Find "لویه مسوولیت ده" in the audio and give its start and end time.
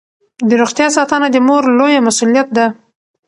1.79-2.65